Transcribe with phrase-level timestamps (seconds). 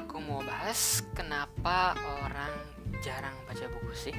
[0.00, 1.92] aku mau bahas kenapa
[2.24, 2.56] orang
[3.04, 4.16] jarang baca buku sih.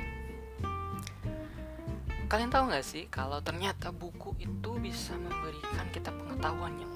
[2.29, 6.93] Kalian tahu nggak sih kalau ternyata buku itu bisa memberikan kita pengetahuan yang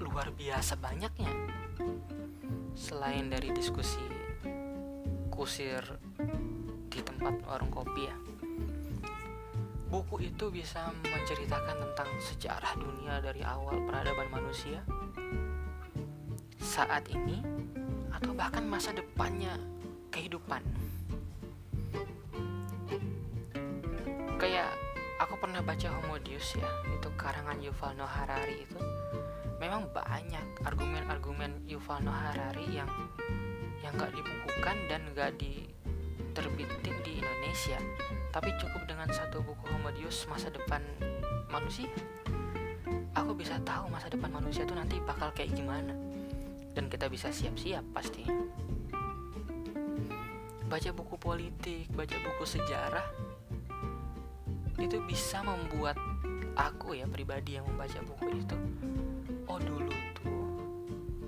[0.00, 1.28] luar biasa banyaknya.
[2.72, 4.00] Selain dari diskusi
[5.28, 5.84] kusir
[6.88, 8.16] di tempat warung kopi ya.
[9.92, 14.80] Buku itu bisa menceritakan tentang sejarah dunia dari awal peradaban manusia
[16.56, 17.57] saat ini
[18.18, 19.54] atau bahkan masa depannya
[20.10, 20.58] kehidupan.
[24.42, 24.74] Kayak
[25.22, 28.78] aku pernah baca Homo Deus ya, itu karangan Yuval Noah Harari itu.
[29.62, 32.90] Memang banyak argumen-argumen Yuval Noah Harari yang
[33.86, 37.78] yang nggak dibukukan dan nggak diterbitin di Indonesia.
[38.34, 40.82] Tapi cukup dengan satu buku Homo Deus masa depan
[41.54, 41.90] manusia.
[43.14, 46.07] Aku bisa tahu masa depan manusia itu nanti bakal kayak gimana
[46.76, 48.34] dan kita bisa siap-siap pastinya
[50.68, 53.06] baca buku politik baca buku sejarah
[54.78, 55.96] itu bisa membuat
[56.54, 58.56] aku ya pribadi yang membaca buku itu
[59.48, 60.38] oh dulu tuh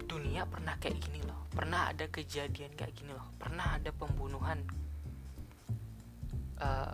[0.07, 1.47] dunia pernah kayak gini loh.
[1.51, 3.29] Pernah ada kejadian kayak gini loh.
[3.37, 4.59] Pernah ada pembunuhan
[6.61, 6.93] uh,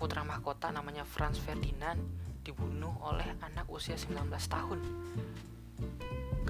[0.00, 2.00] putra mahkota namanya Franz Ferdinand
[2.40, 4.16] dibunuh oleh anak usia 19
[4.48, 4.80] tahun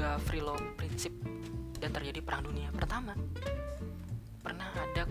[0.01, 1.13] Gavrilo Princip
[1.77, 2.73] dan terjadi perang dunia.
[2.73, 3.13] Pertama
[4.41, 5.05] pernah ada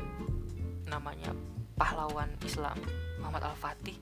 [0.90, 1.30] namanya
[1.78, 2.74] pahlawan Islam
[3.22, 3.94] Muhammad Al-Fatih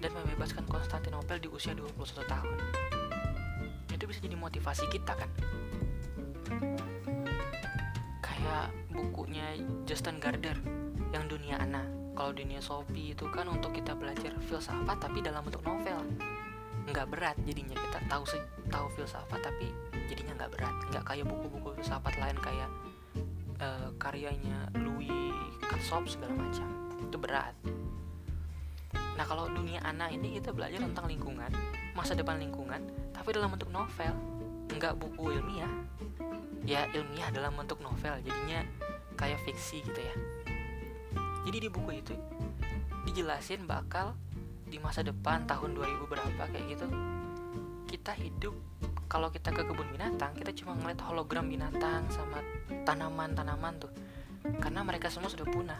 [0.00, 2.56] dan membebaskan Konstantinopel di usia 21 tahun.
[3.92, 5.28] Itu bisa jadi motivasi kita kan?
[8.24, 10.56] Kayak bukunya Justin Gardner
[11.12, 11.84] yang dunia Ana.
[12.16, 16.00] Kalau dunia Sophie itu kan untuk kita belajar filsafat tapi dalam bentuk novel
[16.90, 17.74] nggak berat jadinya.
[17.74, 18.24] Kita tahu
[18.70, 19.70] tahu filsafat tapi
[20.06, 20.74] jadinya nggak berat.
[20.92, 22.70] Nggak kayak buku-buku filsafat lain kayak
[23.60, 25.34] uh, karyanya Louis
[25.66, 26.68] Kasop segala macam.
[27.02, 27.54] Itu berat.
[29.16, 31.48] Nah kalau dunia anak ini kita belajar tentang lingkungan
[31.96, 34.14] masa depan lingkungan tapi dalam bentuk novel.
[34.70, 35.72] Nggak buku ilmiah.
[36.66, 38.18] Ya ilmiah dalam bentuk novel.
[38.22, 38.62] Jadinya
[39.16, 40.14] kayak fiksi gitu ya.
[41.46, 42.14] Jadi di buku itu
[43.06, 44.18] dijelasin bakal
[44.66, 46.86] di masa depan tahun 2000 berapa kayak gitu.
[47.86, 48.54] Kita hidup
[49.06, 52.42] kalau kita ke kebun binatang kita cuma ngeliat hologram binatang sama
[52.82, 53.92] tanaman-tanaman tuh.
[54.58, 55.78] Karena mereka semua sudah punah.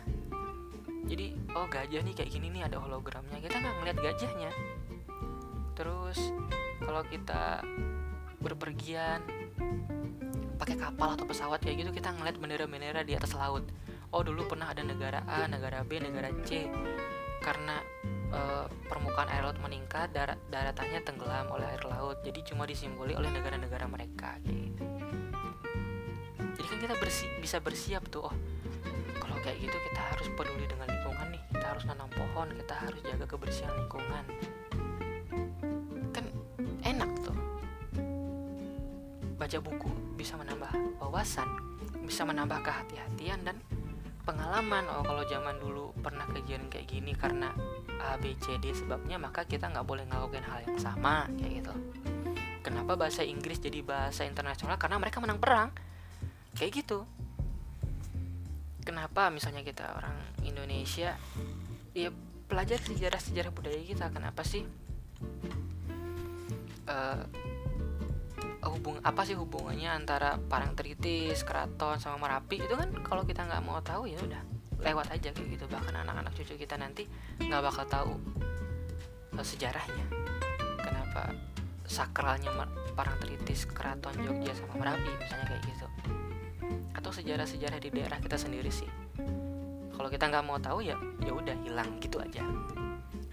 [1.06, 3.38] Jadi oh gajah nih kayak gini nih ada hologramnya.
[3.42, 4.50] Kita nggak ngeliat gajahnya.
[5.74, 6.18] Terus
[6.82, 7.62] kalau kita
[8.38, 9.22] berpergian
[10.56, 13.66] pakai kapal atau pesawat kayak gitu kita ngeliat bendera-bendera di atas laut.
[14.14, 16.70] Oh dulu pernah ada negara A negara B negara C.
[17.42, 17.78] Karena
[18.30, 18.40] e,
[18.86, 22.20] permukaan air laut meningkat, dar daratannya tenggelam oleh air laut.
[22.22, 24.84] Jadi cuma disimboli oleh negara-negara mereka gitu.
[26.56, 28.34] Jadi kan kita bersi bisa bersiap tuh, oh
[29.20, 31.42] kalau kayak gitu kita harus peduli dengan lingkungan nih.
[31.52, 34.24] Kita harus nanam pohon, kita harus jaga kebersihan lingkungan.
[36.10, 36.24] Kan
[36.82, 37.36] enak tuh.
[39.36, 41.46] Baca buku bisa menambah wawasan,
[42.02, 43.60] bisa menambah kehati-hatian dan
[44.26, 47.54] pengalaman oh kalau zaman dulu pernah kejadian kayak gini karena
[48.06, 51.74] A B C D sebabnya maka kita nggak boleh ngelakuin hal yang sama kayak gitu.
[52.62, 54.74] Kenapa bahasa Inggris jadi bahasa internasional?
[54.78, 55.70] Karena mereka menang perang.
[56.58, 57.06] Kayak gitu.
[58.86, 60.14] Kenapa misalnya kita orang
[60.46, 61.18] Indonesia
[61.94, 62.08] ya
[62.46, 64.62] pelajar sejarah-sejarah budaya kita kenapa sih
[66.86, 67.22] uh,
[68.66, 72.62] hubung apa sih hubungannya antara Parangtritis, Keraton sama Merapi?
[72.62, 75.64] Itu kan kalau kita nggak mau tahu ya udah lewat aja kayak gitu.
[75.68, 77.08] Bahkan anak-anak cucu kita nanti
[77.40, 78.12] nggak bakal tahu
[79.36, 80.06] uh, sejarahnya.
[80.80, 81.32] Kenapa
[81.86, 82.50] sakralnya
[82.96, 85.86] Parangtritis, Keraton Jogja sama Merapi misalnya kayak gitu.
[86.96, 88.88] Atau sejarah-sejarah di daerah kita sendiri sih.
[89.96, 92.44] Kalau kita nggak mau tahu ya ya udah hilang gitu aja.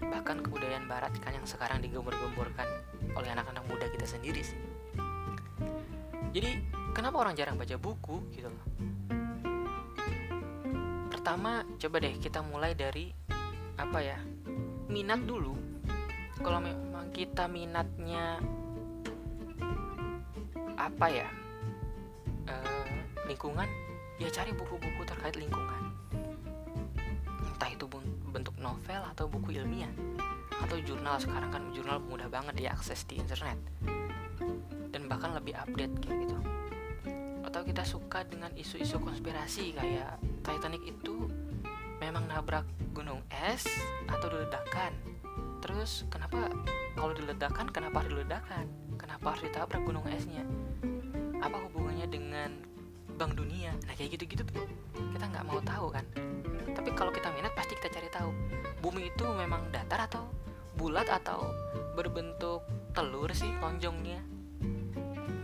[0.00, 2.68] Bahkan kebudayaan barat kan yang sekarang digembur-gemburkan
[3.16, 4.60] oleh anak-anak muda kita sendiri sih.
[6.34, 6.60] Jadi
[6.92, 8.64] kenapa orang jarang baca buku gitu loh
[11.24, 13.08] pertama coba deh kita mulai dari
[13.80, 14.20] apa ya
[14.92, 15.56] minat dulu.
[16.36, 18.44] Kalau memang kita minatnya
[20.76, 21.24] apa ya
[22.44, 22.54] e,
[23.24, 23.64] lingkungan
[24.20, 25.96] ya cari buku-buku terkait lingkungan.
[27.24, 27.88] Entah itu
[28.28, 29.96] bentuk novel atau buku ilmiah
[30.60, 31.16] atau jurnal.
[31.24, 33.56] Sekarang kan jurnal mudah banget diakses di internet.
[34.92, 36.36] Dan bahkan lebih update kayak gitu.
[37.48, 41.26] Atau kita suka dengan isu-isu konspirasi kayak Titanic itu
[41.98, 43.64] memang nabrak gunung es
[44.06, 44.92] atau diledakkan
[45.64, 46.52] terus kenapa
[46.94, 48.68] kalau diledakkan kenapa harus diledakkan
[49.00, 50.44] kenapa harus ditabrak gunung esnya?
[51.40, 52.50] Apa hubungannya dengan
[53.16, 53.72] Bank Dunia?
[53.88, 54.68] Nah kayak gitu-gitu tuh
[55.16, 56.04] kita nggak mau tahu kan.
[56.76, 58.30] Tapi kalau kita minat pasti kita cari tahu.
[58.84, 60.28] Bumi itu memang datar atau
[60.76, 61.48] bulat atau
[61.96, 64.20] berbentuk telur sih lonjongnya?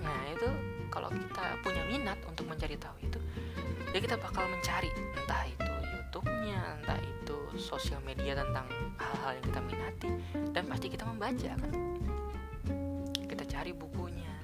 [0.05, 0.49] Nah itu
[0.93, 3.19] kalau kita punya minat untuk mencari tahu itu
[3.91, 8.67] ya kita bakal mencari entah itu YouTube-nya entah itu sosial media tentang
[8.99, 10.09] hal-hal yang kita minati
[10.55, 11.73] dan pasti kita membaca kan?
[13.27, 14.35] Kita cari bukunya.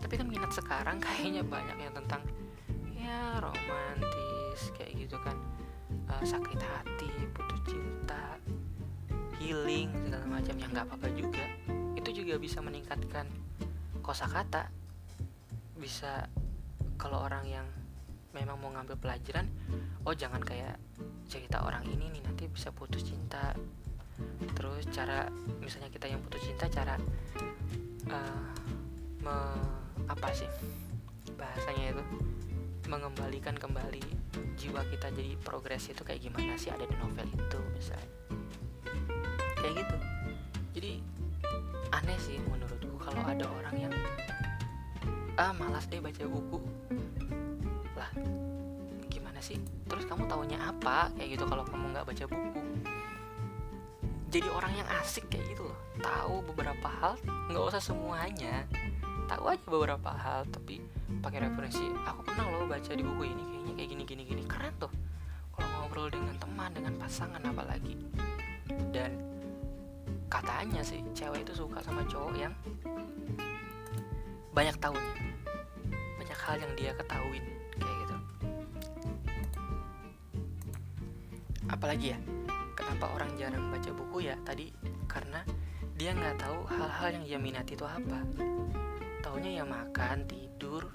[0.00, 2.22] Tapi kan minat sekarang kayaknya banyak yang tentang
[2.96, 5.36] ya romantis kayak gitu kan.
[6.06, 8.38] Uh, sakit hati putus cinta
[9.42, 11.44] healing segala macam yang nggak apa-apa juga.
[11.96, 13.28] Itu juga bisa meningkatkan
[14.00, 14.72] kosakata.
[15.76, 16.24] Bisa
[16.96, 17.66] kalau orang yang
[18.36, 19.48] memang mau ngambil pelajaran
[20.04, 20.76] oh jangan kayak
[21.26, 23.56] cerita orang ini nih nanti bisa putus cinta.
[24.56, 25.28] Terus cara
[25.60, 26.94] misalnya kita yang putus cinta cara
[28.08, 28.52] uh,
[29.24, 29.36] me,
[30.06, 30.48] apa sih
[31.34, 32.04] bahasanya itu
[32.86, 34.00] mengembalikan kembali
[34.56, 36.70] jiwa kita jadi progres itu kayak gimana sih?
[36.70, 38.10] Ada di novel itu misalnya.
[39.58, 39.96] Kayak gitu.
[40.76, 40.92] Jadi
[41.90, 43.94] aneh sih menurutku kalau ada orang yang
[45.36, 46.75] ah malas deh baca buku
[49.46, 49.58] sih?
[49.86, 51.14] Terus kamu taunya apa?
[51.14, 52.62] Kayak gitu kalau kamu nggak baca buku.
[54.26, 55.78] Jadi orang yang asik kayak gitu loh.
[56.02, 57.14] Tahu beberapa hal
[57.54, 58.66] nggak usah semuanya.
[59.30, 60.82] Tahu aja beberapa hal tapi
[61.22, 61.86] pakai referensi.
[62.10, 64.42] Aku pernah loh baca di buku ini kayaknya kayak gini gini gini.
[64.50, 64.90] Keren tuh.
[65.54, 67.94] Kalau ngobrol dengan teman dengan pasangan apalagi.
[68.90, 69.14] Dan
[70.26, 72.52] katanya sih cewek itu suka sama cowok yang
[74.50, 75.14] banyak tahunya.
[76.18, 77.44] Banyak hal yang dia ketahuin
[77.78, 78.05] kayak gitu
[81.70, 82.18] apalagi ya
[82.76, 84.70] kenapa orang jarang baca buku ya tadi?
[85.10, 85.42] Karena
[85.96, 88.20] dia nggak tahu hal-hal yang dia minati itu apa.
[89.24, 90.92] Taunya ya makan tidur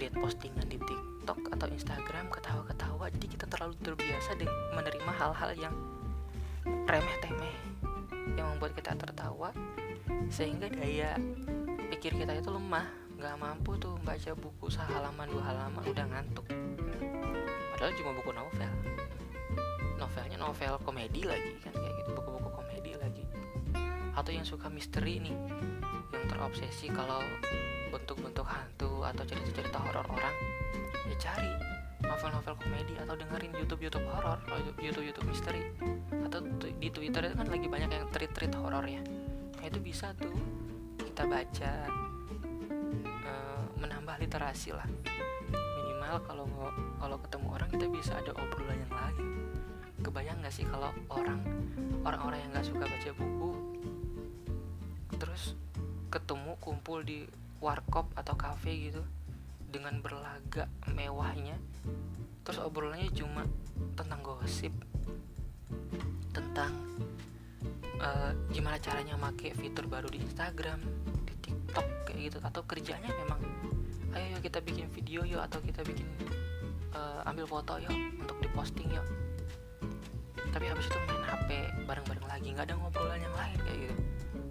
[0.00, 3.12] lihat postingan di TikTok atau Instagram ketawa-ketawa.
[3.12, 5.74] Jadi kita terlalu terbiasa dengan menerima hal-hal yang
[6.64, 7.56] remeh temeh
[8.40, 9.52] yang membuat kita tertawa.
[10.32, 11.20] Sehingga daya
[11.92, 12.88] pikir kita itu lemah
[13.20, 16.48] nggak mampu tuh baca buku sehalaman dua halaman udah ngantuk.
[17.76, 18.72] Padahal cuma buku novel
[20.00, 23.24] novelnya novel komedi lagi kan kayak gitu buku-buku komedi lagi.
[24.16, 25.36] Atau yang suka misteri nih
[26.16, 27.20] yang terobsesi kalau
[27.92, 30.34] bentuk-bentuk hantu atau cerita-cerita horor orang
[31.12, 31.52] ya cari
[32.00, 34.40] novel-novel komedi atau dengerin YouTube-YouTube horor
[34.80, 35.62] YouTube-YouTube misteri.
[36.24, 36.48] Atau
[36.80, 39.02] di Twitter itu kan lagi banyak yang tweet-tweet horor ya
[39.60, 40.32] nah, itu bisa tuh
[40.96, 41.72] kita baca
[43.28, 44.88] uh, menambah literasi lah.
[45.52, 46.46] Minimal kalau
[46.96, 49.49] kalau ketemu orang kita bisa ada obrolan yang lain
[50.10, 51.38] kebayang nggak sih kalau orang
[52.02, 53.52] orang-orang yang nggak suka baca buku
[55.22, 55.54] terus
[56.10, 57.30] ketemu kumpul di
[57.62, 59.06] warkop atau cafe gitu
[59.70, 61.54] dengan berlagak mewahnya
[62.42, 63.46] terus obrolannya cuma
[63.94, 64.74] tentang gosip
[66.34, 66.74] tentang
[68.02, 70.82] uh, gimana caranya make fitur baru di Instagram
[71.22, 72.38] di TikTok kayak gitu.
[72.42, 73.38] Atau kerjanya memang
[74.18, 76.06] ayo yuk kita bikin video yuk atau kita bikin
[76.98, 79.06] uh, ambil foto yuk untuk diposting yuk
[80.50, 81.48] tapi habis itu main HP
[81.86, 83.94] bareng-bareng lagi nggak ada ngobrolan yang lain kayak gitu.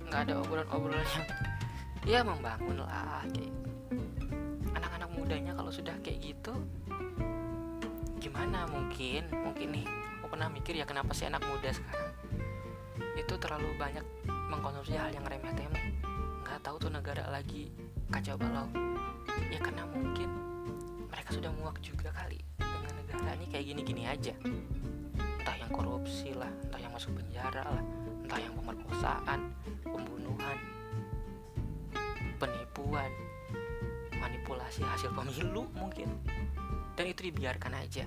[0.09, 1.27] Nggak ada obrolan-obrolan yang
[2.11, 3.99] ya membangun lah kayak gitu.
[4.69, 6.53] anak-anak mudanya kalau sudah kayak gitu
[8.19, 9.27] gimana mungkin?
[9.31, 9.85] Mungkin nih
[10.19, 12.11] aku pernah mikir ya kenapa sih anak muda sekarang
[13.15, 15.85] itu terlalu banyak mengkonsumsi hal yang remeh temeh
[16.43, 17.71] nggak tahu tuh negara lagi
[18.11, 18.67] kacau balau.
[19.51, 20.29] Ya karena mungkin
[21.07, 24.33] mereka sudah muak juga kali dengan negara ini kayak gini-gini aja
[25.79, 27.83] korupsi lah entah yang masuk penjara lah
[28.27, 29.39] entah yang pemerkosaan
[29.87, 30.57] pembunuhan
[32.35, 33.11] penipuan
[34.19, 36.11] manipulasi hasil pemilu mungkin.
[36.93, 38.03] Dan itu dibiarkan aja.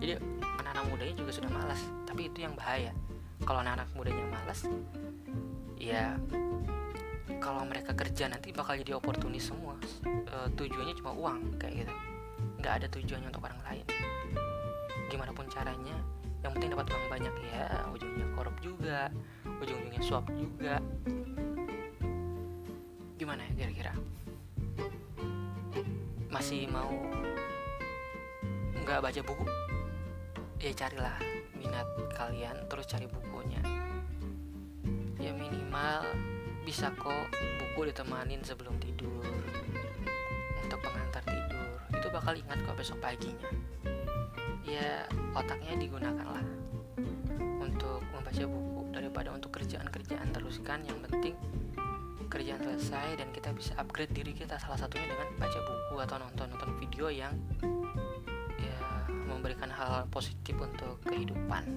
[0.00, 2.90] Jadi anak-anak mudanya juga sudah malas tapi itu yang bahaya.
[3.44, 4.64] Kalau anak-anak mudanya malas
[5.76, 6.16] ya
[7.42, 9.76] kalau mereka kerja nanti bakal jadi oportunis semua.
[10.06, 11.94] E, tujuannya cuma uang kayak gitu.
[12.62, 13.86] Nggak ada tujuannya untuk orang lain.
[15.12, 15.96] Gimana pun caranya
[16.42, 17.66] yang penting dapat uang banyak ya.
[17.94, 19.08] Ujungnya korup juga.
[19.62, 20.82] Ujung-ujungnya suap juga.
[23.14, 23.94] Gimana ya kira-kira?
[26.26, 26.90] Masih mau
[28.82, 29.44] nggak baca buku?
[30.58, 31.18] Ya carilah
[31.54, 31.86] minat
[32.18, 33.62] kalian terus cari bukunya.
[35.22, 36.02] Ya minimal
[36.66, 37.30] bisa kok
[37.62, 39.22] buku ditemanin sebelum tidur.
[40.58, 41.70] Untuk pengantar tidur.
[41.94, 43.46] Itu bakal ingat kok besok paginya
[44.66, 46.46] ya otaknya digunakan lah
[47.58, 51.34] untuk membaca buku daripada untuk kerjaan-kerjaan teruskan yang penting
[52.32, 56.46] kerjaan selesai dan kita bisa upgrade diri kita salah satunya dengan baca buku atau nonton
[56.48, 57.36] nonton video yang
[58.56, 58.78] ya
[59.28, 61.68] memberikan hal positif untuk kehidupan